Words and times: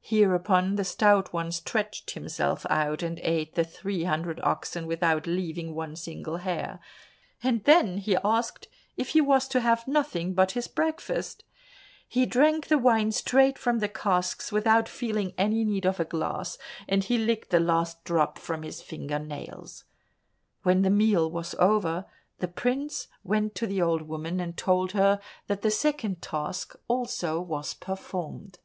Hereupon 0.00 0.76
the 0.76 0.84
Stout 0.84 1.34
One 1.34 1.52
stretched 1.52 2.12
himself 2.12 2.64
out 2.70 3.02
and 3.02 3.18
ate 3.18 3.56
the 3.56 3.62
three 3.62 4.04
hundred 4.04 4.40
oxen 4.42 4.86
without 4.86 5.26
leaving 5.26 5.74
one 5.74 5.96
single 5.96 6.38
hair, 6.38 6.80
and 7.42 7.62
then 7.64 7.98
he 7.98 8.16
asked 8.24 8.68
if 8.96 9.08
he 9.10 9.20
was 9.20 9.46
to 9.48 9.60
have 9.60 9.86
nothing 9.86 10.32
but 10.32 10.52
his 10.52 10.66
breakfast. 10.66 11.44
He 12.08 12.24
drank 12.24 12.68
the 12.68 12.78
wine 12.78 13.12
straight 13.12 13.58
from 13.58 13.80
the 13.80 13.88
casks 13.90 14.50
without 14.50 14.88
feeling 14.88 15.34
any 15.36 15.62
need 15.62 15.84
of 15.84 16.00
a 16.00 16.06
glass, 16.06 16.56
and 16.88 17.04
he 17.04 17.18
licked 17.18 17.50
the 17.50 17.60
last 17.60 18.02
drop 18.04 18.38
from 18.38 18.62
his 18.62 18.80
finger 18.80 19.18
nails. 19.18 19.84
When 20.62 20.80
the 20.80 20.88
meal 20.88 21.30
was 21.30 21.54
over, 21.56 22.06
the 22.38 22.48
prince 22.48 23.08
went 23.22 23.54
to 23.56 23.66
the 23.66 23.82
old 23.82 24.08
woman, 24.08 24.40
and 24.40 24.56
told 24.56 24.92
her 24.92 25.20
that 25.48 25.60
the 25.60 25.70
second 25.70 26.22
task 26.22 26.74
also 26.88 27.42
was 27.42 27.74
performed. 27.74 28.58